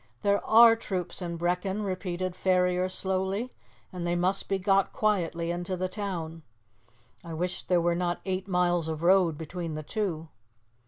"There 0.23 0.43
are 0.43 0.75
troops 0.75 1.21
in 1.21 1.37
Brechin," 1.37 1.83
repeated 1.83 2.35
Ferrier 2.35 2.89
slowly, 2.89 3.53
"and 3.93 4.03
they 4.07 4.15
must 4.15 4.49
be 4.49 4.57
got 4.57 4.91
quietly 4.91 5.51
into 5.51 5.77
the 5.77 5.87
town. 5.87 6.41
I 7.23 7.35
wish 7.35 7.61
there 7.61 7.79
were 7.79 7.93
not 7.93 8.19
eight 8.25 8.47
miles 8.47 8.87
of 8.87 9.03
road 9.03 9.37
between 9.37 9.75
the 9.75 9.83
two." 9.83 10.29